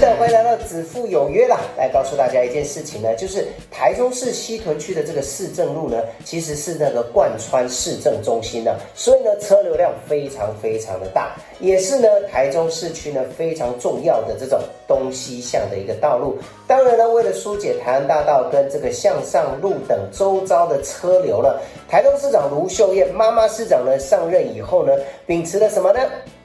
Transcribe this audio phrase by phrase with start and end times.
[0.00, 1.60] 的，欢迎来到子父有约啦！
[1.76, 14.58] 来告诉大家一件事情呢，就是台中市西屯区的这个市政路呢，其实是那个贯穿市政中心的，所以呢，车流量非常非常的大，也是呢台中市区呢非常重要的这种
[14.88, 16.38] 东西向的一个道路。
[16.66, 21.56] 当然呢，为了疏解台湾大道跟这个向上路等周遭的车流呢，
[21.90, 24.94] 台中市长卢秀燕妈妈市长呢上任以后呢，
[25.26, 26.00] 秉持了什么呢？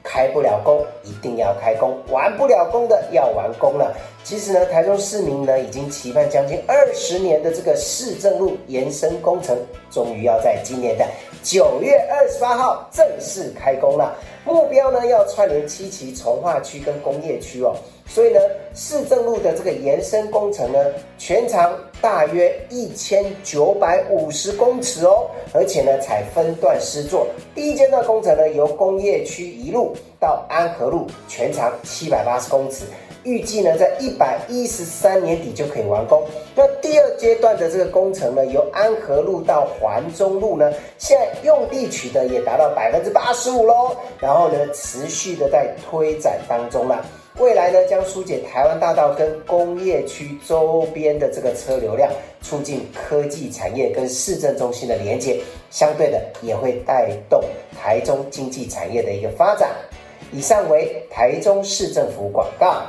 [0.08, 3.92] 开不了工，一定要开工；完不了工的，要完工了。
[4.22, 9.58] 其实呢，台中市民呢已经期盼将近二十年的这个市政路延伸工程，
[9.90, 11.04] 终于要在今年的
[11.42, 14.16] 九月二十八号正式开工了。
[14.44, 17.74] 目标呢要串联七期从化区跟工业区哦。
[18.08, 18.40] 所以呢，
[18.74, 20.78] 市政路的这个延伸工程呢，
[21.18, 27.26] 全长大约一千九百五十公尺哦，而且呢，才分段施作。
[27.54, 32.84] 第一阶段工程呢，由工业区一路到安和路，全长七百八十公尺，
[33.24, 36.22] 预计呢，在一百一十三年底就可以完工。
[36.54, 47.04] 那第二阶段的这个工程呢，由安和路到环中路呢，现在用地取得也达到百分之八十五喽，然后呢，持续的在推展当中了。
[47.38, 55.38] 未来呢，将疏解台湾大道跟工业区周边的这个车流量，促进科技产业跟市政中心的连接，
[55.70, 57.44] 相对的也会带动
[57.78, 59.68] 台中经济产业的一个发展。
[60.32, 62.82] 以上为台中市政府广告。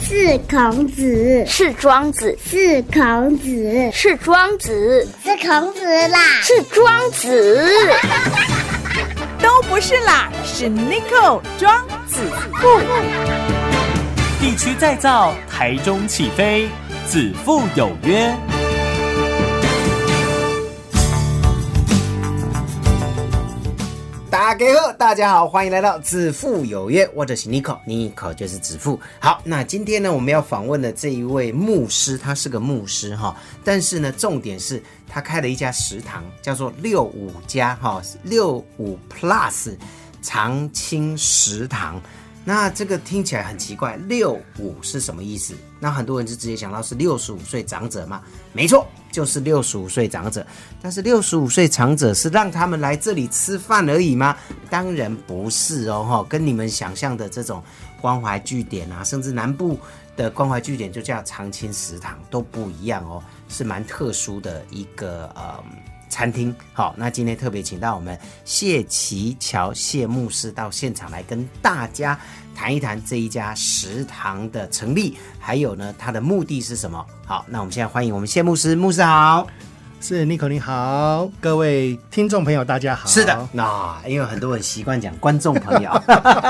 [0.00, 7.74] 是孔子，是庄子，是孔子，是庄子，是孔子啦，是庄子。
[9.40, 12.22] 都不是啦，是 n i c o 庄子
[12.54, 12.80] 富。
[14.40, 16.68] 地区再造，台中起飞，
[17.06, 18.34] 子父有约。
[24.96, 28.98] 大家好，欢迎来到子父有约，我就是 Nico，Nico 就是子父。
[29.20, 39.76] 好，那今天呢，我们要访问的这一位牧师，他是个牧师哈，但是呢，重点是他开了一家食堂，叫做六五加哈，六五 Plus
[40.22, 42.00] 长青食堂。
[42.48, 45.54] 那这个听起来很奇怪，六五是什么意思？
[45.78, 48.22] 那很多人就直接想到是六十五岁长者嘛？
[48.54, 50.46] 没错，就是六十五岁长者。
[50.80, 54.34] 但是六十五岁长者是让他们来这里吃饭而已吗？
[54.70, 57.62] 当然不是哦，哈，跟你们想象的这种
[58.00, 59.78] 关怀据点啊，甚至南部
[60.16, 65.62] 的关怀据点就叫长青食堂都不一样哦，是蛮特殊的一个呃。
[66.08, 72.18] 餐厅好，那今天特别请到我们谢奇桥谢牧师到现场来跟大家
[72.54, 77.04] 谈一谈这一家食堂的成立，还有呢它的目的是什么？
[77.26, 79.46] 好，那我们现在欢迎我们谢牧师，牧师好。
[80.00, 83.08] 是 n i c o 你好，各位听众朋友大家好。
[83.08, 85.90] 是的，那因为很多人习惯讲观众朋友，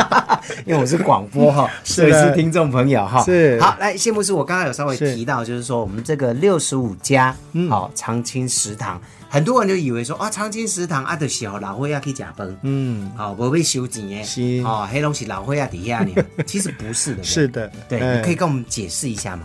[0.67, 3.23] 因为我是广播哈， 所以是听众朋友哈。
[3.25, 3.59] 是。
[3.61, 7.35] 好，来谢牧师，我刚刚有稍微提到，就是说我们这个六十五家
[7.71, 9.01] 好长青食堂。
[9.31, 14.63] 很多人就以为说啊，长青食堂啊，的小老会要去假崩，嗯，好不会收钱耶，是。
[14.65, 16.13] 哦，黑东西老会要底下呢，
[16.47, 19.43] 其实不是的，是的，对，你可以跟我们解释一下吗？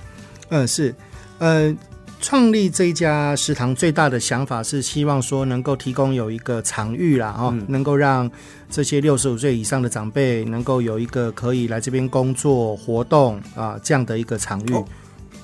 [0.49, 0.93] 嗯，是，
[1.39, 1.73] 呃，
[2.23, 8.31] 创立这一家食堂最大的想法是希望说能够提供有一个场域啦，哈，能够让
[8.71, 14.73] 这些六十五岁以上的长辈能够有一个可以来这边工作活动啊这样的一个场域。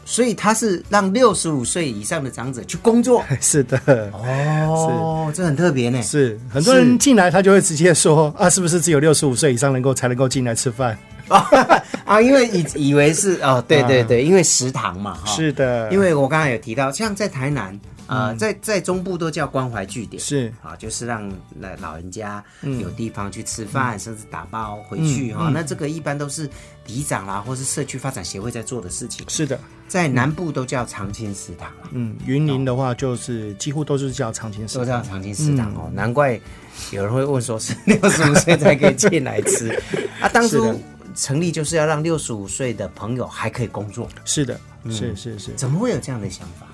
[0.06, 3.78] 所以他是让六十五岁以上的长者去工作， 是的，
[4.14, 6.02] 哦，是，这很特别呢。
[6.02, 10.98] 是很多人进来，他就会直接说啊，是不是只有六十五岁以上能够才能够进来吃饭
[12.06, 12.22] 啊？
[12.22, 15.92] 因为以以为是哦，对对对，因为食堂嘛，是的。
[15.92, 17.80] 因为我刚才有提到，像在台南。
[18.10, 21.30] 啊，在在中部都叫关怀据点，是啊，就是让
[21.60, 22.44] 老老人家
[22.82, 25.52] 有地方去吃饭，甚至打包回去哈。
[25.54, 26.50] 那这个一般都是
[26.88, 29.24] 里长啦，或是社区发展协会在做的事情。
[29.30, 31.72] 是的，在南部都叫长青食堂。
[31.92, 35.88] 嗯，云林的话就是几乎都是叫长青食堂，都叫长青食堂哦。
[35.94, 36.32] 难怪
[36.90, 39.70] 有人会问说，是六十五岁才可以进来吃
[40.20, 40.28] 啊？
[40.30, 40.82] 当初
[41.16, 44.08] 成立就是要让六十五岁的朋友还可以工作。
[44.26, 44.60] 是的，
[44.90, 46.68] 是是是，怎么会有这样的想法？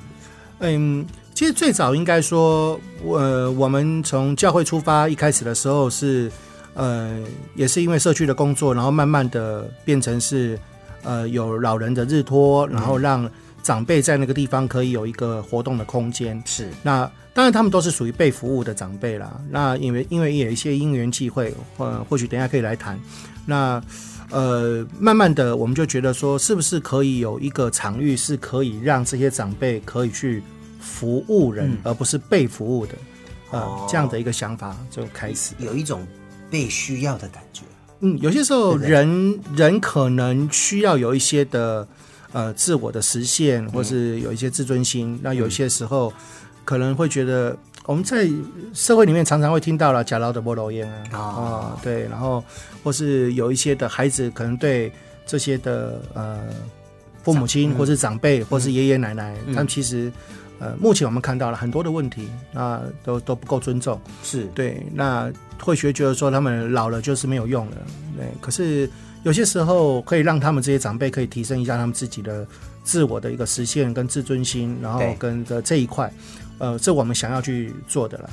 [0.60, 1.06] 嗯。
[1.34, 6.32] 其实最早应该说，呃，我们从教会出发，一开始的时候是，
[6.76, 7.22] 呃，
[7.56, 10.58] 也是因为社区的工作，然后慢慢的变成是，
[11.04, 13.30] 呃，有老人的日托，然后让
[13.62, 16.42] 长辈在那个地方可以有一个活动的空间。
[16.46, 17.00] 是，那
[17.34, 19.38] 当然他们都是属于被服务的长辈啦。
[19.50, 22.98] 那因为因为有一些因缘际会，或或许等下可以来谈。
[23.46, 23.84] 那
[24.30, 30.44] 呃，慢慢的我们就觉得说，是不是可以有一个场域，是可以让这些长辈可以去。
[30.88, 32.94] 服务人，而不是被服务的，
[33.50, 36.06] 啊，这样的一个想法就开始有一种
[36.48, 37.64] 被需要的感觉。
[38.02, 41.88] 嗯，有些时候人人可能需要有一些的
[42.34, 45.20] 呃自我的实现，嗯或是有一些自尊心。
[45.24, 46.14] 那有些时候
[46.64, 48.28] 可能会觉得我们在
[48.74, 52.44] 社会里面常常会听到了假劳的菠萝烟啊，哦啊、对，然后
[52.84, 54.92] 或是有一些的孩子可能对
[55.26, 56.42] 这些的呃
[57.24, 60.12] 父母亲或是长辈或是爷爷奶奶，嗯他们其实。
[60.58, 64.00] 呃，目前我们看到了很多的问题，那都都不够尊重。
[64.24, 65.30] 是对，那
[65.62, 67.78] 会学觉得说他们老了就是没有用了，
[68.16, 68.26] 对。
[68.40, 68.90] 可是
[69.24, 72.48] 有些时候可以让他们这些长辈可以提升一下他们自己的
[72.86, 76.10] 自我的一个实现跟自尊心，然后跟的这一块，
[76.58, 78.30] 呃，这我们想要去做的了。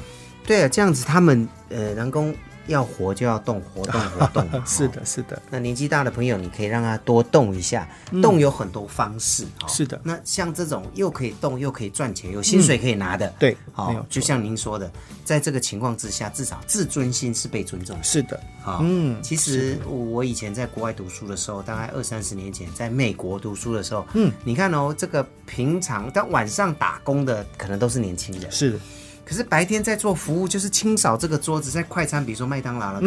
[0.47, 2.35] 对啊，这样子他们呃，人工
[2.67, 4.43] 要活就要动，活动活动。
[4.67, 7.88] 是哦的，是的，那年纪大的朋友，你可以让他多动一下，
[8.23, 9.44] 动有很多方式。
[9.69, 10.00] 是的。
[10.05, 14.91] 那像这种又可以动又可以赚钱，有薪水可以拿的，对，好、就像您说的，
[15.25, 18.03] 在这个情况之下，至少自尊心是被尊重的。
[18.03, 28.73] 是的，好、嗯其实我以前在国外读书的时候，大概二三十年前，在美国读书的时候，嗯，你看哦，这个平常但晚上打工的可能都是年轻人，是。
[28.73, 28.79] 的，
[29.25, 33.01] 可是白天在做服务，就是清扫这个桌子，在快餐，比如说麦当劳了、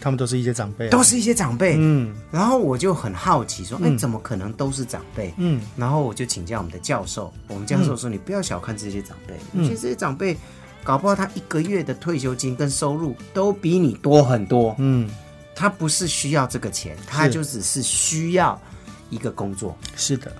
[0.00, 0.86] 他们都是一些长辈。
[0.86, 1.74] 啊，都是一些长辈。
[1.78, 2.14] 嗯。
[2.30, 5.34] 然后我就很好奇，说，哎、嗯怎么可能都是长辈？
[5.36, 5.60] 嗯。
[5.76, 9.64] 然后我就请教我们的教授，我们教授说，你不要小看这些长辈，嗯。
[9.64, 10.36] 其实这些长辈，
[10.84, 14.76] 搞不好他一个月的退休金跟收入都比你多很多。
[14.78, 15.10] 嗯，
[15.56, 18.58] 他不是需要这个钱，他就只是需要
[19.10, 20.32] 一个工作，是的，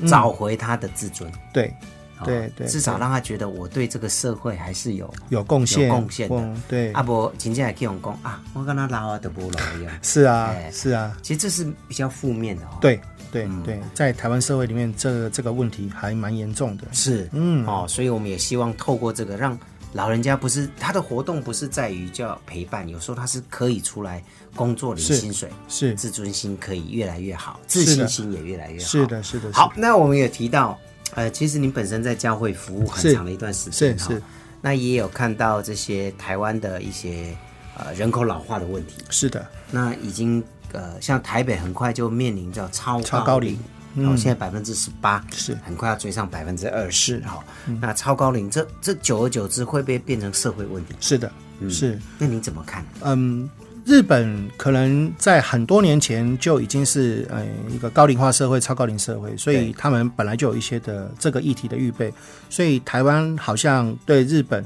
[0.00, 0.08] 嗯。
[0.08, 1.30] 找回他的自尊。
[1.54, 1.68] 对。
[1.68, 1.74] 哦
[2.24, 3.00] 对对，至少对。
[3.00, 6.36] 让他觉得我对这个社会还是有有贡献，有贡献的。
[6.36, 9.98] 嗯对，啊不，真正可以用讲啊，我跟他老啊都不老一样。
[10.02, 13.62] 是啊哎是啊，其实这是比较负面的哦。，对对嗯。
[13.62, 16.84] 对，在台湾社会里面，这个这个问题还蛮严重的。
[16.92, 17.66] 是，嗯。
[17.66, 19.58] 哦，所以我们也希望透过这个，让
[19.92, 24.22] 老人家不是他的活动不是在于叫陪伴，有时候他是可以出来
[24.54, 25.94] 工作领薪水，是。
[25.94, 28.86] 自尊心可以越来越好，自信心也越来越好。
[28.86, 30.78] 是的，是的，好，那我们也提到，
[31.14, 34.22] 呃，其实您本身在教会服务很是长的一段时是间，哈是
[34.60, 37.36] 那也有看到这些台湾的一些
[37.78, 38.96] 呃人口老化的问题。
[39.10, 40.42] 是的，那已经
[40.72, 43.56] 呃，像台北很快就面临着超超高龄
[43.94, 47.42] 龄，哦，现在百分之十八是很快要追上百分之二十，是哈。
[47.80, 50.94] 那超高龄这这久而久之会不会变成社会问题？
[51.00, 51.30] 是的，
[51.70, 51.98] 是。
[52.18, 52.84] 那你怎么看？
[53.02, 53.48] 嗯，
[53.86, 62.12] 日本可能在很多年前就已经是呃一个高龄化社会、超高龄社会，所以他们本来就有一些的这个议题的预备，
[62.50, 64.64] 所以台湾好像对日本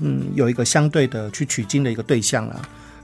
[0.00, 2.56] 嗯有一个相对的去取经的一个对象啦。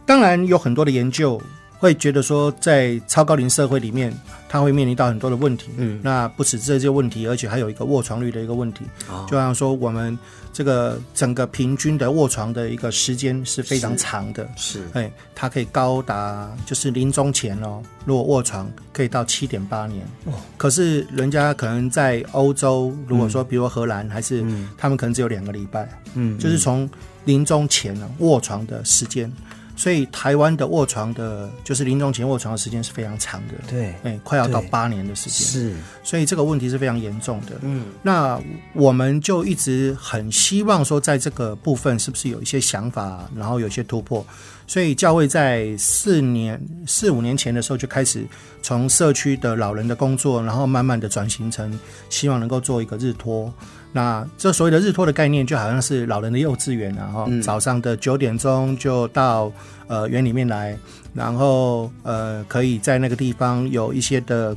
[0.07, 1.39] 当然有很多的研究
[1.79, 4.11] 会觉得说，在超高龄社会里面，
[4.49, 5.71] 它会面临到很多的问题。
[5.77, 8.85] 嗯，那不止这些问题，而且还有一个卧床率的一个问题。
[9.11, 10.19] 哦就像说，我们
[10.53, 14.49] 这个整个平均的卧床的一个时间是非常长的。
[14.57, 20.07] 是哎，它可以高达就是临终前哦，如果卧床可以到七点八年。
[20.25, 26.89] 哦可是人家可能在欧洲，如果说比如荷兰，还是嗯他们可能只有两个礼拜，嗯就是从
[27.25, 29.31] 临终前呢卧床的时间。
[29.79, 35.47] 所以台湾的卧床的，就是临终前卧床的时间是非常长的，对哎，快要到八年的时间。
[35.47, 37.53] 是所以这个问题是非常严重的。
[37.63, 38.41] 嗯那
[38.73, 44.27] 我们就一直很希望说，在这个部分是不是有一些想法，然后有一些突破。
[44.67, 48.27] 所以教会在四年、四五年前的时候就开始
[48.61, 51.79] 从社区的老人的工作，然后慢慢的转型成
[52.11, 53.55] 希望能够做一个日托。
[53.93, 57.41] 那这所谓的日托的概念，就好像是老人的幼稚园啊，哈、嗯。
[57.41, 59.51] 早上的九点钟就到
[59.87, 60.77] 呃园里面来，
[61.15, 64.57] 然后呃可以在那个地方有一些的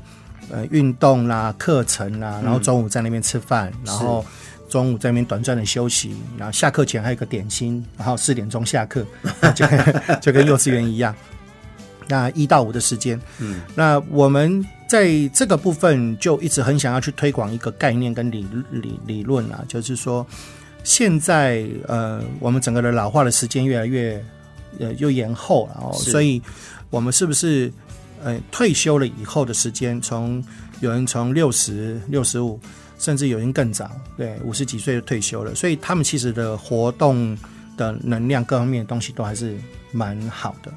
[0.52, 4.24] 呃运动啦、课程啦，然后中午在那边吃饭，然后
[4.70, 9.06] 中午在那边短暂的休息，然后下课前还有个点心，然后四点钟下课，
[9.56, 11.16] 就跟就跟幼稚园一样。
[12.08, 20.28] 那一到五的时间，嗯，那我们在这个部分就一直很想要去推广一个概念跟理理理论啊，就是说，
[20.84, 24.22] 现在呃，我们整个的老化的时间越来越
[24.80, 26.42] 呃又延后了哦，所以
[26.90, 27.72] 我们是不是
[28.22, 30.44] 呃退休了以后的时间，从
[30.82, 32.60] 有人从六十六十五，
[33.00, 37.38] 甚至有人更早，对五十几岁就退休了，所以他们其实的活动
[37.78, 39.56] 的能量各方面的东西都还是
[39.94, 40.70] 蛮好的，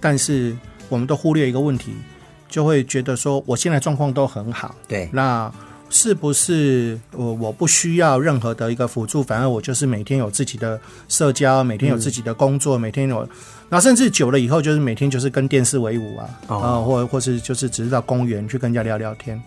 [0.00, 0.56] 但是
[0.88, 1.92] 我们都忽略一个问题，
[2.50, 5.08] 就会觉得说我现在状况都很好，对。
[5.12, 5.50] 那
[5.88, 10.78] 是不是我我不需要任何的一个辅助，反而我就是每天有自己的
[11.08, 13.28] 社交，每天有自己的工作，每天有，
[13.68, 19.40] 那甚至久了以后，就是每天就是跟电视为伍啊，啊、哦或或是就是只是到公园去跟人家聊聊天，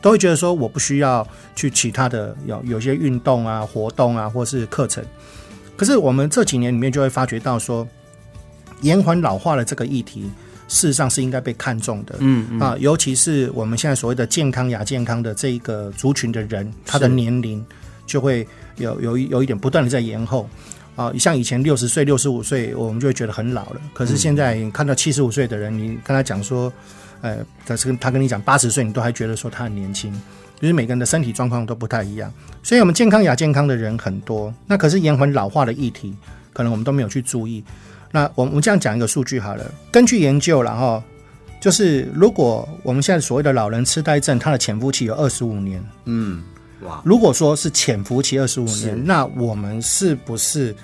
[0.00, 5.04] 都会觉得说我不需要去其他的有有些运动啊、活动啊，或是课程。
[5.76, 7.86] 可是我们这几年里面就会发觉到说，
[8.82, 10.30] 延缓老化的这个议题，
[10.68, 12.14] 事实上是应该被看重的。
[12.20, 17.64] 嗯啊，尤其是我们现在所谓的健康亚健康的这一个族群的人，他的年龄
[18.06, 18.46] 就会
[18.76, 20.48] 有有一有一点不断的在延后。
[20.94, 23.80] 啊，像以前六十岁、六十五岁，我们就会觉得很老了。
[23.94, 26.72] 可是现在你看到七十五岁的人，你跟他讲说，
[27.20, 30.12] 呃，他是他跟你讲八十岁，你都还觉得说他很年轻。
[30.60, 32.32] 就是每个人的身体状况都不太一样，
[32.64, 34.52] 所以我们健康亚健康的人很多。
[34.66, 36.12] 那可是延缓老化的议题，
[36.52, 37.62] 可能我们都没有去注意。
[38.10, 41.02] 那我我们这样讲一个数据好了，根据研究，然后
[41.60, 45.84] 就是如果我们现在所谓的老人痴呆症，它的潜伏期有二十五年。
[46.04, 46.42] 嗯，
[46.82, 50.74] 哇，如果说是潜伏期二十五年，那我们是不是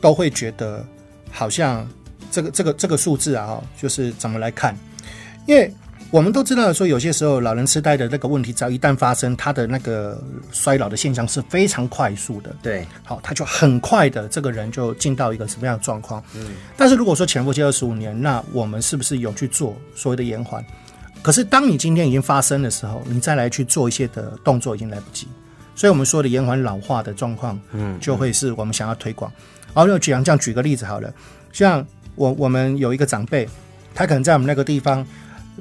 [0.00, 0.84] 都会觉得
[1.30, 1.86] 好像
[2.30, 4.76] 这个这个这个数字啊，就是怎么来看？
[5.46, 5.72] 因为
[6.10, 12.54] 我们都知道说，有些时候老人痴呆的那个问题，只要一旦发生，他的那个衰老的现象是非常快速的。
[12.60, 16.20] 对，好，他就很快的这个人就进到一个什么样的状况？
[16.34, 20.64] 嗯，但是如果说潜伏期二十五年，那我们是不是有去做所谓的延缓？
[21.22, 25.28] 可是当你今天已经发生的时候，你再来去做一些的动作已经来不及。
[25.76, 29.30] 所以我们说的延缓老化的状况，嗯，就会是我们想要推广。
[29.72, 31.12] 然后就举这样举个例子好了，
[31.52, 31.86] 像
[32.16, 33.48] 我我们有一个长辈，
[33.94, 35.06] 他可能在我们那个地方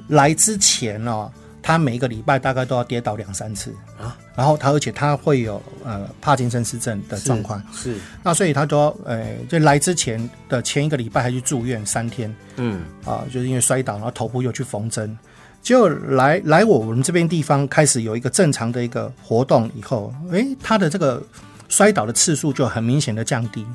[0.07, 3.73] 来之前哦，他每一个礼拜大概都要跌倒两三次。
[3.99, 15.17] 啊，然后他而且他会有呃帕金森氏症的状况，是那所以他都要呃就来之前的前一个礼拜还去住院三天，嗯，啊，就是因为摔倒，然后头部又去缝针。
[15.61, 21.21] 就来来我们这边地方开始有一个正常的一个活动以后，诶，他的这个
[21.67, 23.65] 摔倒的次数就很明显的降低，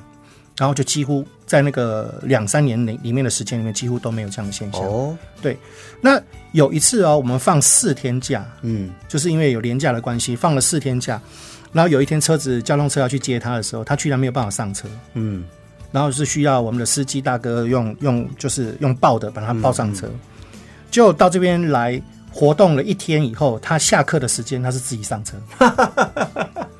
[0.56, 4.82] 然后就几乎在那个两三年里里面的时间里面几乎都没有这样的现象。
[4.82, 5.58] 哦，对，
[6.00, 6.20] 那
[6.52, 11.20] 有一次哦，我们放四天假，嗯，就是因为有年假的关系，放了四天假，
[11.72, 15.44] 然后有一天车子交通车要去接他的时候，他居然没有办法上车，嗯，
[15.90, 20.08] 然后是需要我们的司机大哥用用就是用抱的把他抱上车。
[20.90, 25.36] 就到这边来活动了一天以后，他下课的时间他是自己上车，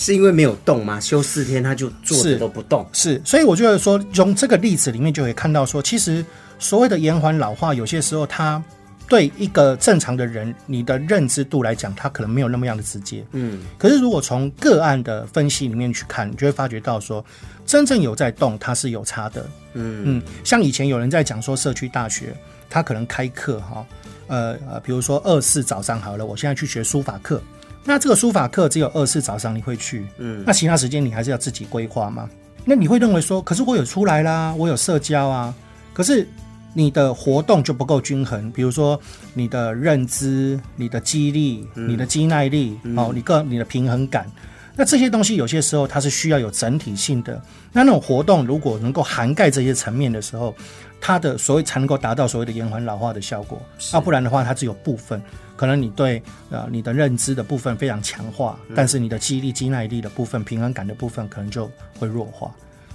[0.00, 0.98] 是因为没有动吗？
[0.98, 6.24] 休四天他就坐着都不动，是，所以我觉得说，从这个例子里面就可以看到说，其实
[6.58, 8.62] 所谓的延缓老化，有些时候它
[9.06, 13.22] 对一个正常的人，你的认知度来讲，它可能没有那么样的直接。
[13.32, 17.22] 嗯，可是如果从个案的分析里面去看，你就会发觉到说，
[17.66, 19.46] 真正有在动，它是有差的。
[19.74, 22.34] 嗯嗯，像以前有人在讲说，社区大学
[22.70, 23.84] 他可能开课哈，
[24.28, 27.42] 呃呃，比如说二四早上好了，我现在去学书法课，
[27.84, 32.28] 那这个书法课只有二次早上你会去，嗯那其他时间你还是要自己规划嘛。
[32.64, 35.54] 那你会认为说，可是我有出来啦，我有社交啊，
[35.94, 36.28] 可是
[36.74, 39.00] 你的活动就不够均衡，比如说
[39.32, 44.30] 你的认知、你的肌力、你的肌耐力，哦，你个你的平衡感。
[44.76, 47.40] 那这些东西有些时候它是需要有整体性的，
[47.72, 50.54] 那那种活动如果能够涵盖这些层面的时候，
[51.00, 53.60] 它的所谓才能够达到所谓的延缓老化的效果。
[53.92, 55.20] 要不然的话，它只有部分，
[55.56, 62.50] 可能你对呃你的认知的部分非常强化，但是你的记忆力、肌耐力的部分、平衡感的部分可能就会弱化。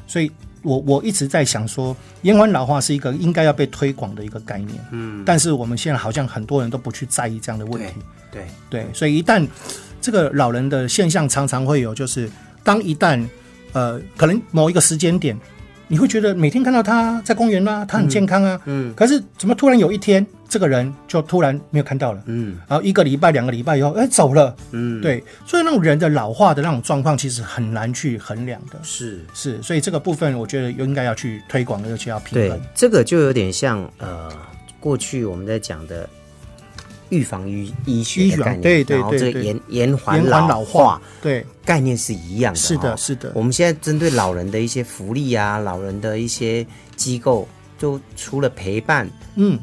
[0.08, 4.79] 所以我我一直在想说，延缓老化是一个应该要被推广的一个概念。
[4.91, 7.94] 嗯，但是我们现在好像很多人都不去在意这样的问题。
[8.32, 9.48] 对，对，所以一旦
[10.05, 12.29] 这个老人的现象常常会有，就是
[12.63, 13.19] 当一旦
[13.74, 15.35] 呃，可能某一个时间点，
[15.88, 22.59] 你会觉得每天看到他在公园啦、他很健康啊，嗯可是怎么突然有一天，这个人就突然没有看到了，嗯。
[22.67, 29.25] 然后一个礼拜、两个礼拜以后，哎，走了，嗯，，对，所以那种人的老化的那种状况，其实很难去衡量的，是。
[29.33, 34.31] 是，所以这个部分我觉得应该要去推广，而且要平对衡，，这个就有点像呃，
[34.79, 36.07] 过去我们在讲的
[37.09, 47.47] 预防医医学的概念，对对然后这个延延缓老老化，对，概念是一样的、是的，哦是的，我们现在针对老人的一些福利啊，老人的一些机构，
[47.77, 49.59] 就除了陪伴，嗯，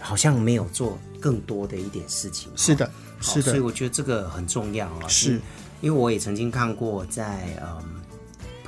[0.00, 2.50] 好像没有做更多的一点事情。
[2.56, 3.50] 是的，是的。
[3.50, 5.08] 所以，我觉得这个很重要啊。
[5.08, 5.40] 是，
[5.80, 7.97] 因为我也曾经看过在嗯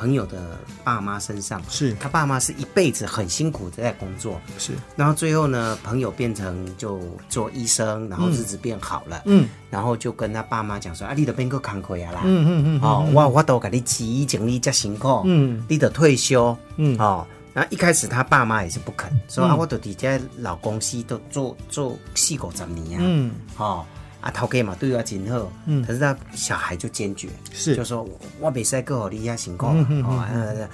[0.00, 1.92] 朋友的爸妈身上，是。
[2.00, 9.47] 他爸妈是一辈子很辛苦的在工作，是，然后最后呢，朋友变成就做医生，然后日子变好了，嗯。
[9.69, 15.62] 然后就跟他爸妈讲说啊，你得变个康亏啊啦，嗯嗯嗯，哦，我我都给你钱奖励这辛苦，嗯。
[15.69, 16.97] 你得退休，嗯。
[16.99, 17.26] 哦。
[17.52, 23.85] 然后一开始他爸妈也是不肯，说、啊，我都底下老公司都做做四五十年啊，嗯，哦，
[24.20, 25.84] 啊头家嘛对我真好，嗯。
[25.84, 27.76] 可是他小孩就坚决，是。
[27.76, 30.68] 就说我我没使过你遐辛苦，嗯嗯哦，呃，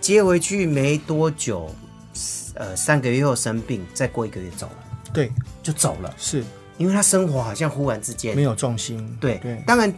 [0.00, 1.74] 接回去没多久，
[2.54, 5.32] 呃，三个月后生病，再过一个月走了，对，
[5.62, 6.44] 就走了，是。
[6.78, 9.36] 因为他生活好像忽然之间没有重心，对。
[9.38, 9.92] 对，当然，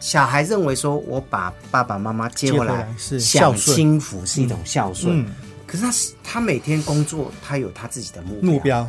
[0.00, 5.26] 小孩认为说我把爸爸妈妈接回来是孝享顺清福是一种孝顺，嗯。
[5.66, 8.88] 可是他是他每天工作，他有他自己的目标，目标，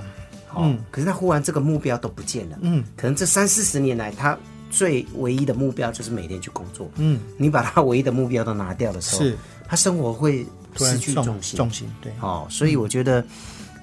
[0.56, 4.38] 嗯，可是他忽然这个目标都不见了，嗯，可能这三四十年来，他
[4.70, 9.38] 最唯一的目标就是每天去工作，嗯，你把他唯一的目标都拿掉的时候，是。
[9.68, 13.24] 他生活会失去重心，重心，对，哦，所以我觉得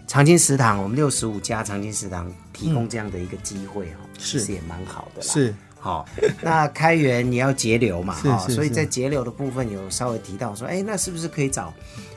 [0.07, 4.41] 长青食堂，我们六十五家长青食堂提供这样的一个机会哦，是。
[4.41, 5.55] 其实也蛮好的啦，是。
[5.79, 6.07] 好、
[6.41, 11.75] 那开源你要节流嘛，是哈、所以在节流的部分有稍微提到说，哎，那是不是可以找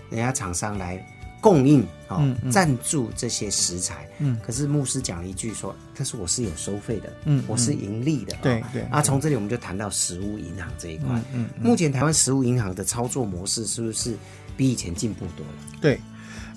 [0.10, 1.06] 人家厂商来
[1.42, 2.36] 供应哦，嗯。
[2.44, 4.08] 嗯赞助这些食材？
[4.20, 4.38] 嗯。
[4.46, 8.82] 可是牧师讲了一句说，但是我是有收费的，嗯我是盈利的，哦对对。
[8.84, 14.16] 啊，从这里我们就谈到食物银行这一块，嗯嗯目前台湾食物银行的操作模式是不是
[14.56, 15.54] 比以前进步多了？
[15.80, 16.00] 对，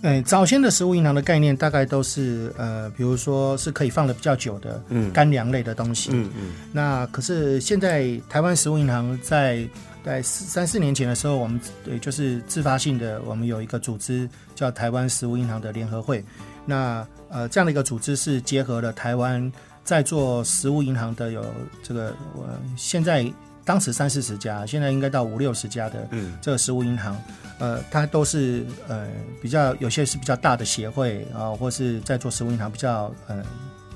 [0.03, 5.11] 呃，早先的食物银行的概念大概都是呃，比如说是可以放的比较久的嗯。
[5.13, 6.11] 干粮类的东西。
[6.13, 6.53] 嗯嗯。
[6.73, 9.69] 那可是现在台湾食物银行在
[10.03, 14.27] 在三四年前的时候，我们对就是自发性的，我们有一个组织
[14.61, 16.23] 叫台湾食物银行的联合会。
[16.67, 19.51] 那呃，这样的一个组织是结合了台湾
[19.83, 21.43] 在做食物银行的有
[21.83, 23.33] 这个我、现在
[23.65, 26.37] 当时三四十家，现在应该到五六十家的嗯。
[26.43, 27.17] 这个食物银行，
[27.59, 29.09] 呃，它都是呃
[29.41, 33.43] 比较有些是比较大的协会啊、或是在做食物银行比较呃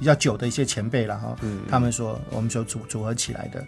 [0.01, 1.61] 比较久的一些前辈了哈，嗯。
[1.71, 3.63] 他们说我们所组组合起来的，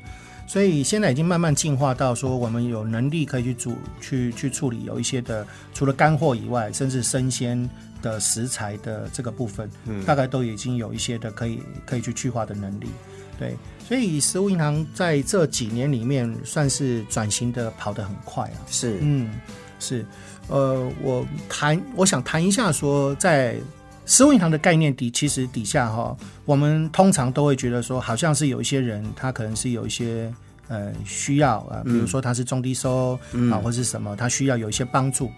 [0.47, 7.69] 所以现在已经慢慢进化到说我们有能力可以去煮去去处理有一些的除了干货以外，甚至生鲜
[8.01, 10.05] 的食材的这个部分，嗯。
[10.05, 12.87] 大概都已经有一些的可以可以去去化的能力，
[13.39, 13.57] 对，
[13.89, 18.99] 所以食物银行在这几年里面算是转型的跑得很快啊，是。
[19.01, 19.29] 嗯，
[19.81, 20.07] 是，
[20.49, 23.57] 呃，我谈，我想谈一下说，在
[24.07, 30.33] 食物银行的概念底，其实底下哈，我们通常都会觉得说，好像是有一些人，他可能是有一些
[30.69, 33.19] 呃需要啊，比如说他是中低收、
[33.53, 35.31] 啊，或是什么，他需要有一些帮助。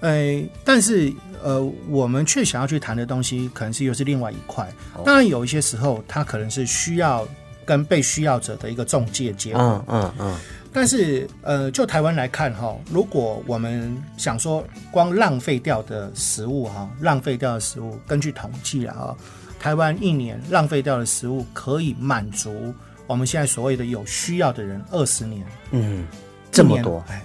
[0.00, 1.12] 呃，但是
[1.42, 4.72] 呃，我们却想要去谈的东西，可能是又是另外一块。
[5.04, 7.26] 当然，有一些时候，他可能是需要
[7.64, 9.60] 跟被需要者的一个中介结合。
[9.60, 10.36] 嗯嗯嗯，
[10.72, 19.16] 但是，呃，就台湾来看哈，如果我们想说光浪费掉的食物哈，浪费掉的食物，根据统计啊哈，
[19.58, 22.72] 台湾一年浪费掉的食物可以满足
[23.06, 26.06] 我们现在所谓的有需要的人二十年，嗯，
[26.52, 27.22] 这么多，哎，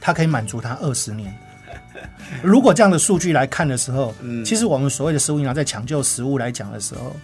[0.00, 1.32] 它可以满足他二十年。
[2.42, 7.14] 如果这样的数据来看的时候，嗯其实我们所谓的食物银行在抢救食物来讲的时候，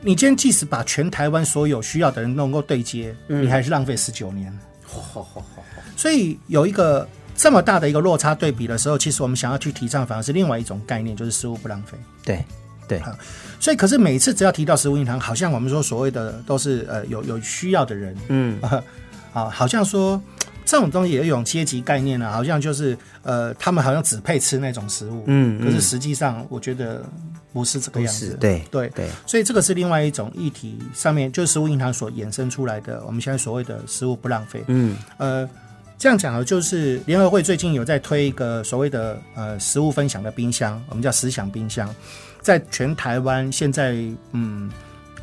[0.00, 4.56] 你今天即使把全台湾所有需要的人能够对接，嗯你还是浪费十九年。
[5.96, 11.98] 所以有一个这么大的一个落差对比的时候，其实我们想要去提倡反而是另外一种概念，就是食物不浪费。
[12.24, 12.44] 对
[12.88, 13.02] 对，
[13.60, 18.60] 所以，可是每次只要提到食物银行，好像我们说所谓的都是呃有有需要的人，嗯
[19.32, 20.22] 啊，好像说
[20.66, 27.02] 这种东西也有一种阶级概念啊，好像就是呃他们好像只配吃那种食物，嗯可是实际上我觉得
[27.52, 34.64] 不是这个样子，对对对，所以这个是另外一种议题上面，就是食物银行所衍生出来的，我们现在所谓的食物不浪费。
[34.66, 35.48] 嗯呃，
[35.96, 41.88] 这样讲呢，就是联合会最近有在推一个所谓的呃食物分享的冰箱，我们叫食享冰箱，
[42.42, 43.94] 在全台湾现在
[44.32, 44.68] 嗯。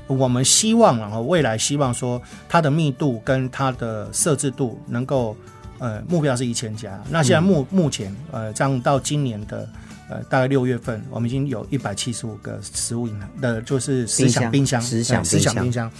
[0.07, 5.35] 我们希望，然后未来希望说它的密度跟它的设置度能够，
[5.79, 7.01] 呃，目标是一千家。
[7.09, 9.67] 那现在目、目前，呃，这样到今年的
[10.09, 15.91] 呃大概六月份，我们已经有一百七十五个食物银行的，就是思想冰箱，食享呃食享冰箱。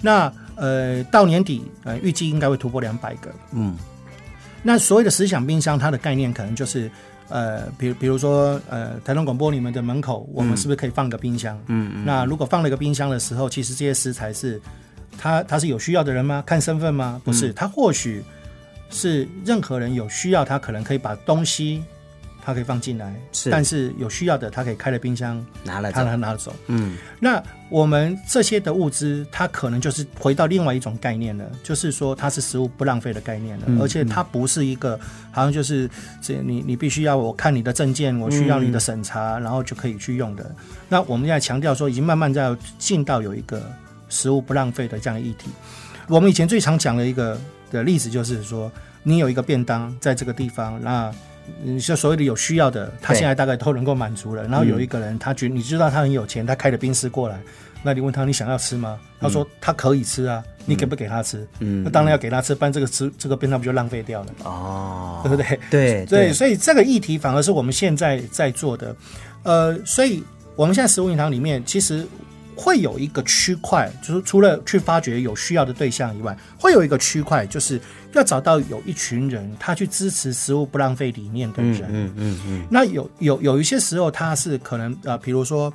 [0.00, 3.30] 那呃，到年底，呃，预计应该会突破两百个。
[3.52, 3.76] 嗯
[4.62, 6.90] 那所谓的思想冰箱，它的概念可能就是，
[7.30, 11.56] 呃，比如比如说，呃，台东广播你们的门口，我们是不是可以放个冰箱？
[11.68, 14.60] 嗯嗯，那如果放了一个冰箱的时候，其实这些食材是，
[15.16, 16.42] 他他是有需要的人吗？
[16.44, 17.20] 看身份吗？
[17.24, 18.22] 不嗯是，他或许
[18.90, 21.82] 是任何人有需要，他可能可以把东西，
[22.44, 26.54] 他可以放进来，是但是有需要的，它可以开了冰箱，拿了走，他拿拿走。
[26.66, 34.98] 嗯那我们这些的物资，它可能就是回到另外一种概念了，就是说它是食物不浪费的概念了，嗯而且它不是一个
[35.30, 35.88] 好像就是
[36.20, 40.54] 这你你必须要我看你的证件，我需要你的审查，然后就可以去用的。
[40.88, 43.62] 那我们现在强调说，已经慢慢在进到有一个
[44.08, 45.48] 食物不浪费的这样的议题。
[46.08, 48.70] 我们以前最常讲的一个的例子就是说，
[49.04, 51.12] 你有一个便当在这个地方，那
[51.62, 54.44] 你说所谓的有需要的，他现在大概都能够满足了。
[54.44, 57.40] 然后有一个人，他觉你知道他很有钱，他开了冰室过来，
[57.82, 58.98] 那你问他你想要吃吗？
[59.20, 61.46] 他说他可以吃啊，你给不给他吃？
[61.58, 65.60] 嗯那当然要给他吃，不然这个吃这个冰他不就浪费掉了，哦，对不对？
[65.70, 68.94] 对对，所以这个议题反而是我们现在在做的。
[69.42, 70.22] 呃，所以
[70.56, 72.06] 我们现在食物银行里面，其实
[72.60, 77.80] 会有一个区块，就是除了去发掘有需要的对象以外，会有一个区块，就是
[78.12, 81.84] 要找到有一群人，他去支持食物不浪费理念的人。
[81.88, 85.72] 嗯嗯嗯，那有有有一些时候，他是可能呃，比如说。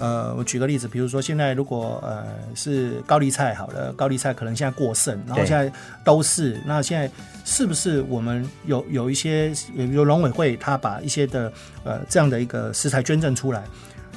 [0.00, 2.24] 呃，我举个例子，比如说现在如果呃
[2.56, 5.72] 是高丽菜好了，高丽菜可能现在过剩，然后对现在
[6.04, 7.08] 都是，那现在
[7.44, 11.52] 是不是我们有有一些，比如农委会他把一些的
[11.84, 13.62] 呃这样的一个食材捐赠出来，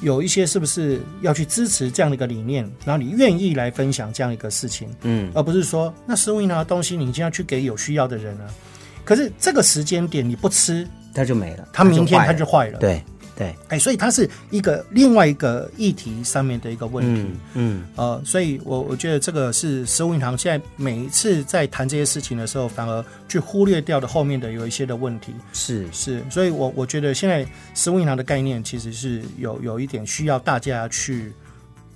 [0.01, 8.45] 有一些是不是要去支持这样的一个理念，然后你愿意来分享这样一个事情，嗯，而不是说那食物银行的东西你已经要去给有需要的人啊，
[9.03, 13.01] 可是这个时间点你不吃，它就没了，它明天它就坏了，，对
[13.37, 17.21] 对，哎，所以它是一个另外一个议题上面的一个问题。
[17.21, 25.31] 嗯嗯，呃，所以我我觉得这个是食物银行现在每一次在谈这些事情的时候，反而去忽略掉的后面的有一些的问题。
[25.53, 27.45] 是是，所以我我觉得现在
[27.75, 31.31] 食物银行的概念其实是有有一点需要大家去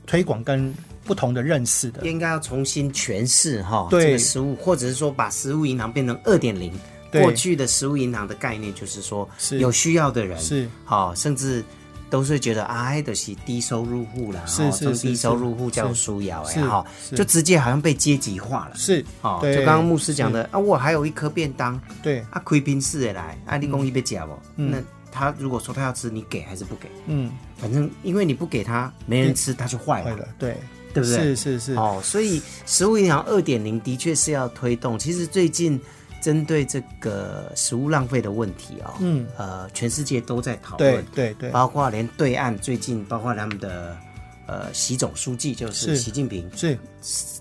[0.06, 0.72] 推广跟
[1.06, 2.06] 不同的认识的。
[2.08, 6.72] 应该要重新诠释哈，对这个食物，或者是说把食物银行变成二点零。
[7.12, 7.22] 对。
[7.22, 9.60] 过去的食物银行的概念就是说，是。
[9.60, 10.70] 有需要的人是。
[10.86, 11.64] 好、甚至
[12.10, 18.76] 都是觉得啊，那都是低收入户啦，是是是低收入户叫输摇哎哈，就直接好像被阶级化了。
[18.76, 24.34] 是，哦，就刚刚牧师讲的啊，我还有一颗便当对，啊，亏宾士的来啊，你公一被夹不？
[24.58, 24.72] 嗯。
[24.72, 26.90] 那他如果说他要吃，你给还是不给？
[27.08, 30.56] 嗯，反正因为你不给他，没人吃，他就坏了，坏了，对，
[30.94, 31.18] 对不对？
[31.18, 34.98] 是是是，哦，所以食物银行二点零的确是要推动。
[34.98, 35.80] 其实最近
[36.22, 43.98] 针对这个食物浪费的问题哦，嗯，呃，全世界都在讨对论，对对，包括连对岸最近，包括他们的
[44.46, 46.78] 呃习总书记就是是习近平，是，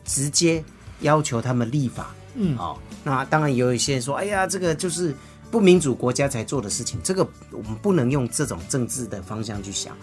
[0.04, 0.64] 直接
[1.00, 2.14] 要求他们立法。
[2.34, 5.14] 嗯，哦，那当然也有一些人说，哎呀，这个就是
[5.50, 9.96] 不民主国家才做的事情，这个我们不能用这种政治的方向去想。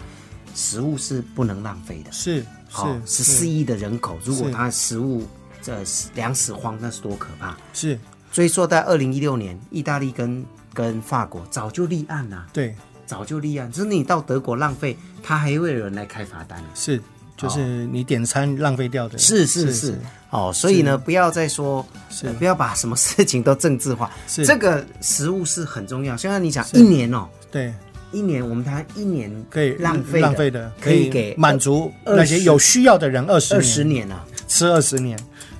[0.54, 5.24] 食物是不能浪费的，是好是十四亿的人口，如果他食物
[5.62, 7.56] 这粮食荒，那是多可怕！
[7.72, 7.96] 是，
[8.38, 12.72] 追溯在二零一六年，意大利跟跟法国早就立案啦、对，
[13.04, 13.68] 早就立案。
[13.72, 16.62] 就是你到德国浪费，他还会有人来开罚单。
[16.72, 17.02] 是，
[17.36, 19.98] 就是你点餐浪费掉的，是是是，
[20.30, 22.28] 哦，所以呢，不要再说，是。
[22.28, 24.08] 呃不要把什么事情都政治化。
[24.28, 24.46] 是。
[24.46, 26.16] 这个食物是很重要。
[26.16, 27.74] 现在你讲一年哦，对，
[28.12, 35.18] 一年我们谈一年可以浪费浪费的，可以给满足那些有需要的人二十二十年啊，吃二十年，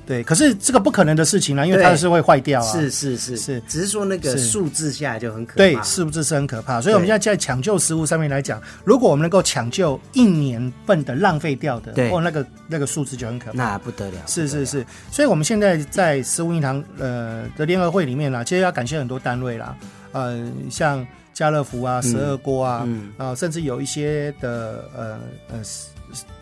[0.08, 3.36] 对，可是这个不可能的事情呢，因为它是会坏掉啊，是是是。
[3.36, 3.62] 是。
[3.68, 4.38] 只是说那个是。
[4.38, 5.56] 数字下来就很可怕。
[5.58, 6.80] 对，数字是是很可怕？
[6.80, 12.10] 所以我们现在在抢救食物上面来讲，如果我们能够抢救一年份的浪费掉的，对。
[12.10, 13.58] 哦，那个那个数字就很可怕。
[13.58, 14.16] 那不得了。
[14.26, 19.76] 是是是，所以我们现在在食物银行呃的联合会里面啦，其实要感谢很多单位啦，
[20.12, 23.12] 呃，像家乐福啊、十二锅啊，嗯。
[23.18, 25.18] 啊、甚至有一些的呃
[25.52, 25.60] 呃，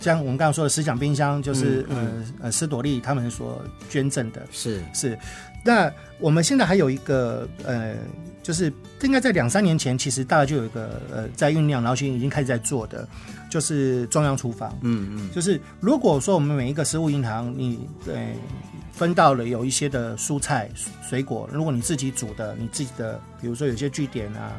[0.01, 5.19] 像我们刚刚说的思想冰箱，就是、嗯呃呃斯朵利他们所捐赠的，是是。
[5.65, 7.97] 那我们现在还有一个呃，
[8.41, 13.09] 就是应该在两三年前，其实大家就有一个呃在酝酿，然后现在已经开始在做的，
[13.51, 14.79] 就是中央厨房。
[14.83, 18.15] 嗯嗯就是如果说我们每一个食物银行，你呃
[18.93, 20.71] 分到了有一些的蔬菜
[21.03, 24.53] 水果，如果你自己煮的，你自己的，比如说有些据点啊，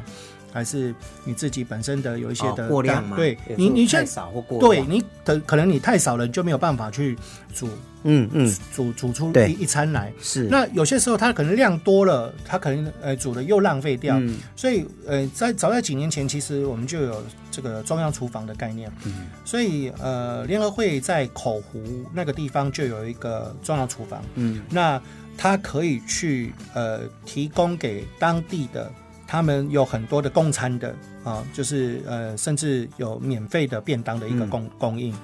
[0.58, 0.92] 还是
[1.24, 4.84] 你自己本身的有一些哦的、过量嘛，对你你现少或过量。
[4.84, 7.16] 对你的可能你太少了，你就没有办法去
[7.54, 7.68] 煮
[8.02, 8.52] 嗯嗯。
[8.74, 10.12] 煮煮出一一餐来。
[10.20, 10.48] 是。
[10.50, 14.38] 那有些时候它可能量多了，它可能呃煮的又浪费掉，嗯。
[14.56, 19.28] 所以呃在早在几年前，其实我们就有这个中央厨房的概念，嗯。
[19.44, 24.60] 所以呃联合会在口湖那个地方就有一个中央厨房，嗯。
[24.68, 25.00] 那
[25.36, 28.90] 它可以去呃提供给当地的。
[29.28, 35.14] 他们有很多的供餐的啊，就是呃，甚至有免费的便当的一个嗯供、供应。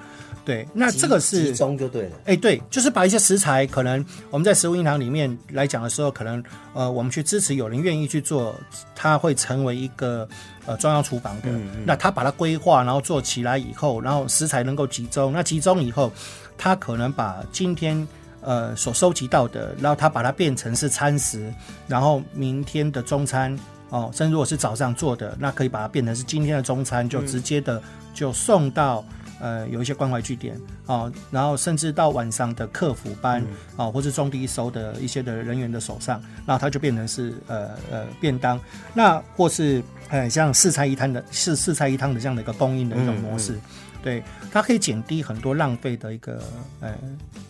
[0.45, 2.11] 对，那这个是集中就对了。
[2.25, 6.43] 哎，对，就是把一些食材，可能我们在食物银行里面来讲的时候，可能
[6.75, 8.53] 呃，我们去支持有人愿意去做，
[8.93, 10.29] 它会成为一个
[10.67, 11.49] 呃中央厨房的。
[11.83, 16.13] 那他把它规划，然后做起来以后，然后食材能够集中，那集中以后，
[16.59, 18.07] 他可能把今天
[18.41, 21.51] 呃所收集到的，然后他把它变成是餐食，
[21.87, 23.57] 然后明天的中餐。
[23.89, 27.81] 哦，甚至如果是早上做的，那可以把它变成是今天的中餐，就直接的
[28.13, 29.05] 就送到
[29.39, 33.45] 呃有一些关怀据点哦，然后甚至到晚上的客服班
[33.75, 38.59] 哦，或是中低收的一些的人员的手上，那它就变成是呃呃便当，
[38.93, 43.59] 那或是呃像四菜一汤的四四菜一汤的这样的一个供应的一种模式，
[44.05, 46.39] 对，它可以减低很多浪费的一个
[46.79, 46.95] 呃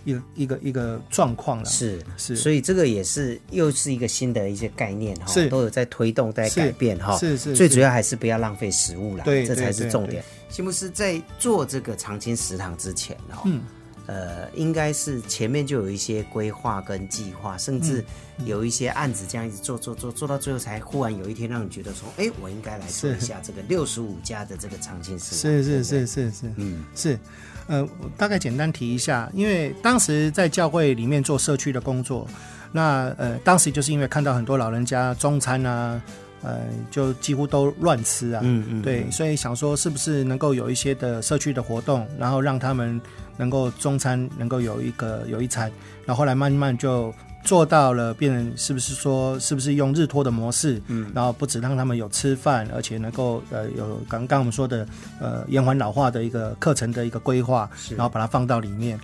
[0.06, 2.34] 一个一个一个状况了，是是。
[2.38, 5.50] 所以这个也是又是一个新的一些概念哈，是。
[5.50, 7.18] 都有在推动，在改变哈。
[7.18, 7.56] 是是是。
[7.56, 10.24] 最主要还是不要浪费食物了，对这才是重点。
[10.48, 13.62] 西牧师在做这个长青食堂之前哦，嗯，
[14.08, 18.04] 呃，应该是前面就有一些规划跟计划，甚至
[18.38, 25.40] 嗯有一些案子这样一直做做做做到最后，才忽然有一天让你觉得说，哎，我应该来做一下这个六十五家的这个长青食堂。
[25.40, 26.06] 是是对不对？
[26.06, 26.86] 是，是是，嗯。
[26.96, 27.20] 是，
[27.68, 32.28] 呃，我大概简单提一下，因为当时在教会里面做社区的工作，
[32.72, 36.02] 那呃，当时就是因为看到很多老人家中餐啊，
[36.42, 43.02] 呃，就几乎都乱吃啊，嗯嗯，对，所以想说是不是能够有一些的社区的活动，然后让他们
[43.38, 45.72] 能够中餐能够有一个有一餐，
[46.06, 54.88] 然后后来慢慢就做到了，变成是不是说是不是用日托的模式，嗯，然后不止让他们有吃饭，而且能够呃有刚刚我们说的
[55.20, 59.00] 呃延缓老化的一个课程的一个规划，然后把它放到里面，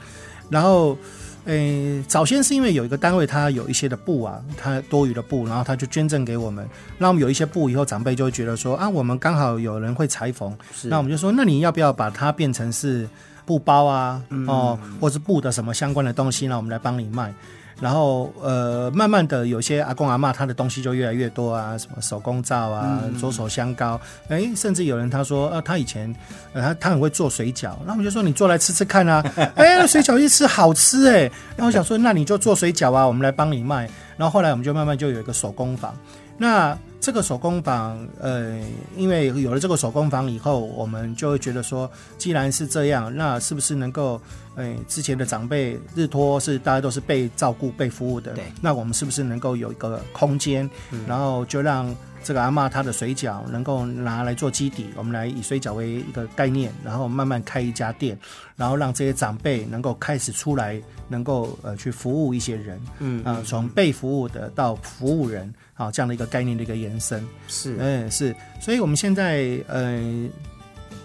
[0.49, 0.97] 然后。
[1.45, 6.67] 诶，早先是因为有一个单位，它有一些的布啊，它多余的布，然后他就捐赠给我们。
[6.99, 13.09] 那我们有一些布，以后长辈就会觉得说啊，我们刚好有人会裁缝，那我们就说，那你要不要把它变成是
[13.43, 16.57] 布包啊，哦，或是布的什么相关的东西那？
[16.57, 17.33] 我们来帮你卖。
[17.81, 26.15] 然后呃，慢慢的有些阿公阿妈他的东西就越来越多啊，什么手工皂啊、左手香膏，哎，甚至有人他说，呃，他以前
[26.53, 31.21] 呃他他很会做水饺，那我们就说你做来吃吃看啊， 哎，那水饺一吃好吃哎，
[31.57, 33.89] 然后我想说那你就做水饺啊，我们来帮你卖。
[34.17, 35.95] 然后后来我们就慢慢就有一个手工坊，
[36.41, 38.59] 那这个手工坊，呃，
[38.97, 44.19] 因为有了这个手工坊以后，我们就会觉得说，既然是这样，那是不是能够，
[44.55, 48.45] 呃，之前的长辈日托是大家都是被照顾、被服务的，对。
[48.59, 50.67] 那我们是不是能够有一个空间，
[51.07, 58.17] 然后就让这个阿妈她的水饺能够拿来做基底，我们来以水饺为一个概念，然后慢慢开一家店，
[58.55, 65.51] 然后让这些长辈能够开始出来，能够呃去服务一些人，嗯啊、从被服务的到服务人，
[65.85, 67.25] 啊，这样的一个概念的一个延伸。
[67.47, 70.01] 是嗯，是，所以我们现在呃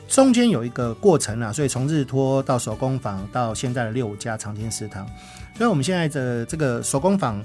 [0.09, 5.07] 中间有一个过程啊，所以从日托到手工坊到现在的六五家长青食堂，
[5.57, 7.43] 所以我们现在的这个手工坊。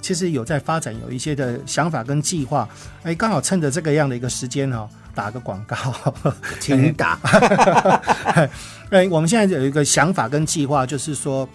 [0.00, 2.68] 其实有在发展，有一些的想法跟计划，
[3.04, 5.74] 哎，刚好趁着这个样的一个时间哦，打个广告，
[6.60, 7.18] 请 打，
[8.90, 11.48] 哎，我们现在有一个想法跟计划，就是说，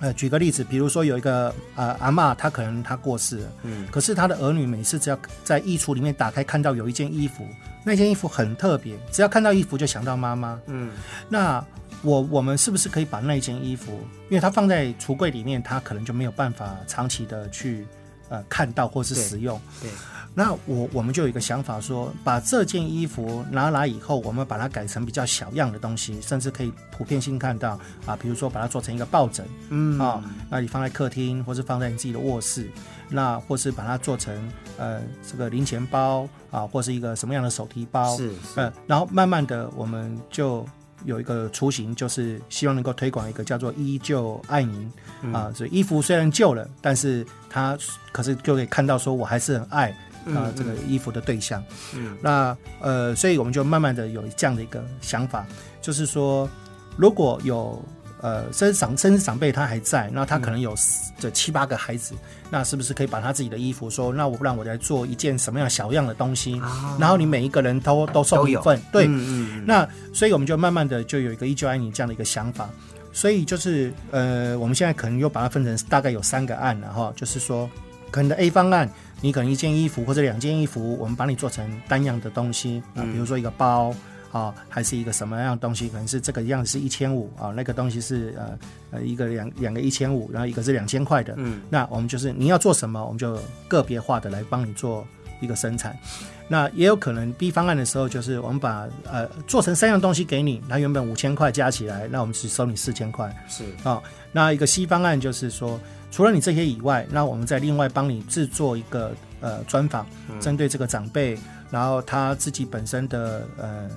[0.00, 7.46] 呃，举个例子，比如说有一个呃阿妈，她可能她过世了，嗯，可是她的儿女每次只要在衣橱里面打开，看到有一件衣服，
[7.84, 10.90] 那件衣服很特别，只要看到衣服就想到妈妈，嗯，
[11.28, 11.62] 那
[12.02, 13.92] 我我们是不是可以把那件衣服，
[14.30, 17.86] 因为它放在橱柜里面，它可能就没有办法长期的去
[18.30, 19.90] 呃看到或是使用，对，
[20.34, 29.98] 那我我们就有一个想法说，把这件衣服拿来以后，我们把它改成比较小样的东西，甚至可以普遍性看到啊，比如说把它做成一个抱枕，嗯。
[29.98, 32.70] 啊，那你放在客厅，或是放在你自己的卧室，
[33.08, 34.34] 那或是把它做成
[34.78, 38.60] 呃这个零钱包啊，或是一个什么样的手提包，是是。
[38.60, 40.64] 呃，然后慢慢的我们就
[41.04, 44.92] 有一个雏形，就是希望能够推广一个叫做“依旧爱您”
[45.34, 47.76] 啊，所以衣服虽然旧了，但是它
[48.12, 49.94] 可是就可以看到说我还是很爱
[50.26, 51.62] 啊、这个衣服的对象。
[51.94, 55.46] 嗯，那呃，所以我们就慢慢的有这样的一个想法，
[55.80, 56.48] 就是说
[56.96, 57.82] 如果有。
[58.22, 60.74] 呃，甚至长甚至长辈他还在，那他可能有
[61.18, 62.14] 这七八个孩子，
[62.50, 66.60] 那是不是可以把他自己的衣服说，那我不然我来做一件什么样小样的东西，
[66.98, 69.64] 然后你每一个人都都送一份，对，嗯嗯。
[69.66, 72.68] 那所以我们就慢慢的就有一个依旧爱你这样的一个想法，
[73.10, 77.70] 所以就是呃，我们现在可能又把它分成大概有三个案了哈，就是说
[78.10, 78.86] 可能的 A 方案，
[79.20, 83.94] 你可能一件衣服或者两件衣服，我们把你做成单样的东西啊，比如说一个包。
[84.32, 85.88] 啊，还是一个什么样的东西？
[85.88, 88.58] 可能是这个样子是一千五啊，那个东西是呃
[88.92, 91.34] 呃一个两两个一千五，然后一个是两千块的。
[91.36, 95.04] 嗯，那我们就是你要做什么，我们就个别化的来帮你做
[95.40, 95.98] 一个生产。
[96.46, 110.06] 那也有可能 B 方案的时候，就是我们把呃做成三样东西给你，那原本五千块加起来，那我们只收你四千块是啊、那一个 C 方案就是说，除了你这些以外，那我们再另外帮你制作一个呃专访，
[110.40, 111.38] 针对这个长辈，
[111.70, 113.90] 然后他自己本身的呃。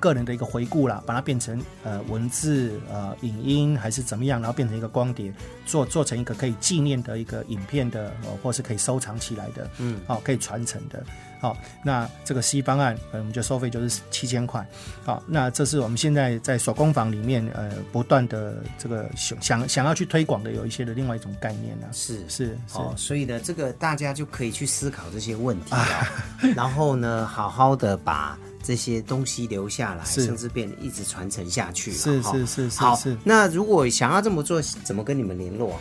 [0.00, 5.32] 个人的一个回顾啦，把它变成呃文字、呃影音还是怎么样，然后变成一个光碟，
[5.66, 11.04] 做做成一个可以纪念的一个影片的，哦，或是可以收藏起来的，嗯，好、可以传承的，
[11.40, 14.66] 好、那这个 C 方案，呃，我们就收费就是七千块，
[15.04, 22.78] 好、那这是我们现在在手工坊里面呃不断的这个想想想要去推广的有一些的另外一种概念呢、是是是。
[22.78, 26.08] 哦，所以呢，这个大家就可以去思考这些问题啊、
[26.56, 31.96] 然后呢，好好的把这些东西留下来，甚至变一直传承下去啦。
[31.96, 35.80] 是哈是是是好是，那如果想要这么做，怎么跟你们联络啊？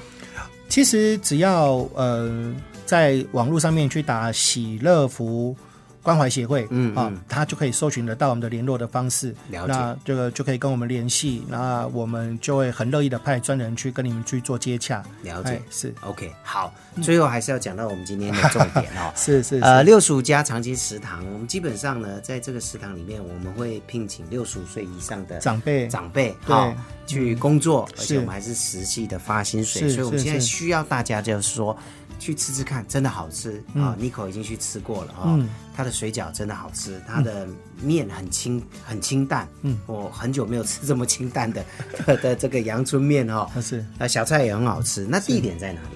[0.70, 2.54] 其实只要呃
[2.86, 5.56] 在网络上面去打喜乐福
[6.10, 6.96] 关怀协会，啊嗯。
[6.96, 9.74] 啊，他就可以搜寻得到我们的联络的方式，了解。
[9.74, 15.04] 那这个就可以跟我们联系，那我们就会很乐意的派专人去跟你们去做接洽。
[15.22, 15.52] 了解。
[15.52, 15.94] 哎是。
[16.02, 19.14] OK，好，最后还是要讲到我们今天的重点哦。
[19.16, 25.88] 是是呃，六十五家长期食堂，我们基本上呢，在这个食堂里面，我们会聘请六十五岁以上的长辈。
[25.88, 26.56] 长辈对。
[26.56, 26.74] 好
[27.06, 31.76] 去工作，而且我们还是实际的发薪水，所以我们现在需要大家就是说
[32.20, 37.48] 去吃吃看，真的好吃啊！Nico 已经去吃过了啊嗯，他的水饺真的好吃，他的
[37.82, 41.66] 面很清很清淡，嗯，我很久没有吃这么清淡的
[42.06, 45.08] 的的这个阳春面哦，那是啊，小菜也很好吃。
[45.10, 45.88] 那地点在哪里？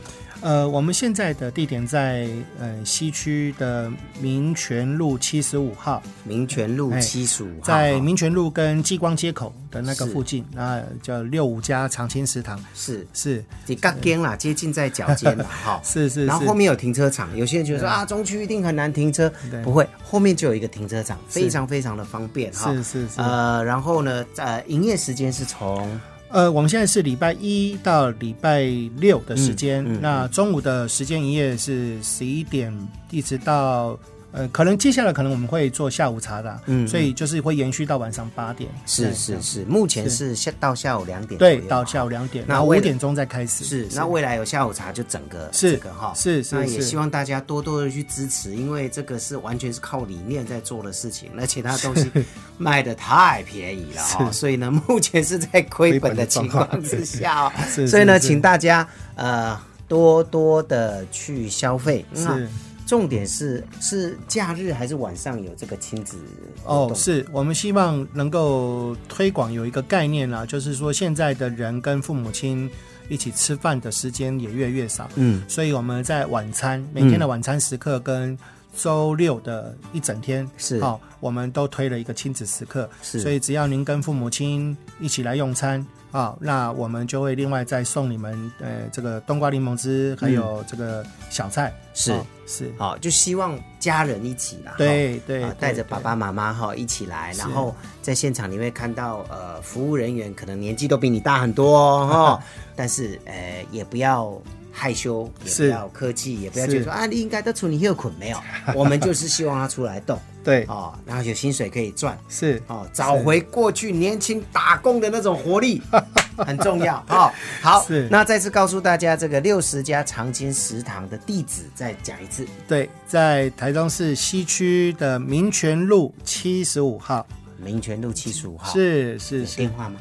[0.44, 2.28] 呃，我们现在的地点在
[2.60, 13.08] 呃西区的民权路七十五号，民权路哎七十五号，在民权路跟激光街口的那个附近，那叫六五家长青食堂，是。
[13.14, 13.42] 是。
[13.66, 15.80] 你嘎边啦，接近在脚尖了 哈。
[15.82, 19.32] 是是，然后后面有停车场，有些人觉得说啊，中区一定很难停车，
[19.64, 22.70] 不会，后面就有一个停车场，非常非常的方便哈。
[22.74, 23.22] 是是是。
[23.22, 25.98] 呃，然后呢，呃，营业时间是从
[26.34, 28.64] 呃，我们现在是礼拜一到礼拜
[28.98, 32.76] 六的时间，嗯嗯那中午的时间营业是十一点
[33.12, 33.98] 一直到。
[34.34, 38.70] 呃，可能接下来可能我们会做下午茶的，嗯所以就是会延续到晚上八点。
[38.86, 40.34] 是是是，目前是。
[40.36, 43.64] 下到下午两点对，到下午两点，那五点钟再开始。
[43.64, 52.12] 是，那未来有下午茶就整个是这个哈，是是是那也希望大家多多的去支持，因为这个是完全是靠理念在做的事情，而且它东西
[52.58, 57.52] 卖的太便宜了哈，所以呢，目前是在亏本的情况之下 哦，
[57.88, 62.28] 所以呢，请大家呃多多的去消费，是。
[62.28, 62.50] 嗯
[62.86, 66.18] 重点是是假日还是晚上有这个亲子
[66.66, 72.70] 哦，是我们希望能够推广有一个概念啦，就是说现在的人跟父母亲
[73.10, 78.38] 一起吃饭的时间也越来越少，嗯，所以我们在晚餐每天的晚餐时刻跟
[78.78, 80.82] 周六的一整天是。
[80.82, 83.20] 好、我们都推了一个亲子时刻，是。
[83.20, 85.86] 所以只要您跟父母亲一起来用餐。
[86.14, 92.12] 啊、那我们就会另外再送你们呃这个冬瓜柠檬汁，还有这个小菜，是。
[92.14, 94.78] 哦是，好，就希望家人一起啦，哈。
[94.78, 102.44] 对对啊，带着爸爸妈妈哈一起来，然后在现场你会看到呃服务人员可能年纪都比你大很多哦哈，
[102.76, 104.38] 但是呃也不要
[104.76, 108.38] 害羞，也不是要客气，也不要觉得说啊你应该都处理又捆没有，
[108.76, 110.20] 我们就是希望他出来动。
[110.44, 110.66] 对。
[110.68, 112.18] 哦，然后有薪水可以赚。
[112.28, 112.62] 是。
[112.68, 115.82] 哦，找回过去年轻打工的那种活力。
[116.36, 116.98] 很重要。
[117.10, 117.32] 哦。
[117.62, 122.44] 好是，那再次告诉大家，这个六十家长青食堂的地址，再讲一次。
[122.68, 127.24] 对，在台中市西区的民权路七十五号，
[127.58, 129.58] 民权路七十五号，是是是。
[129.58, 130.00] 电，话吗？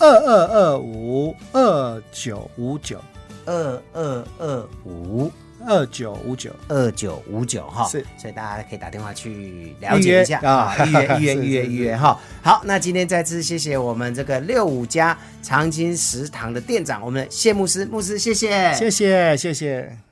[0.00, 3.00] 二二二五二九五九
[3.46, 5.30] 二二二五
[5.66, 12.18] 二九五九，二九五九哈，是所以大家可以打电话去了解一下啊啊，预约 预约预约预约哈。
[12.42, 20.09] 好，那今天再次谢谢我们这个六五家长青食堂的店长，我们的谢牧师，牧师谢谢，谢谢谢谢。